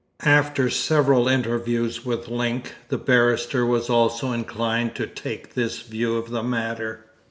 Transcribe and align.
After 0.25 0.67
several 0.71 1.27
interviews 1.27 2.03
with 2.03 2.27
Link, 2.27 2.73
the 2.89 2.97
barrister 2.97 3.67
was 3.67 3.87
also 3.87 4.31
inclined 4.31 4.95
to 4.95 5.05
take 5.05 5.53
this 5.53 5.83
view 5.83 6.17
of 6.17 6.31
the 6.31 6.41
matter. 6.41 7.05